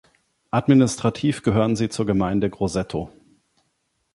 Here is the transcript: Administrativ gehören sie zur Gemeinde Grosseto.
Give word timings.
Administrativ 0.49 1.43
gehören 1.43 1.75
sie 1.75 1.87
zur 1.89 2.07
Gemeinde 2.07 2.49
Grosseto. 2.49 3.11